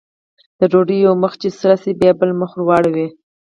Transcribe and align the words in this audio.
د 0.59 0.61
ډوډۍ 0.71 0.97
یو 1.05 1.13
مخ 1.23 1.33
چې 1.41 1.49
سره 1.59 1.75
شي 1.81 1.91
بیا 1.99 2.11
یې 2.13 2.17
بل 2.19 2.29
مخ 2.41 2.51
ور 2.67 2.81
اړوي. 2.89 3.07